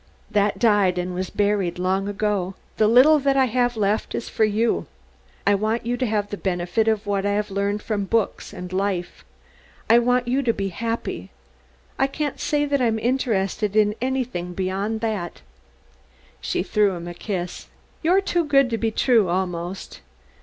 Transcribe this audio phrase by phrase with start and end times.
[0.31, 2.55] "That died and was buried long ago.
[2.77, 4.87] The little that I have left is for you.
[5.45, 8.73] I want you to have the benefit of what I have learned from books and
[8.73, 9.23] life;
[9.91, 11.29] I want you to be happy
[11.99, 15.43] I can't say that I'm interested in anything beyond that."
[16.41, 17.67] She threw him a kiss.
[18.01, 20.01] "You're too good to be true almost."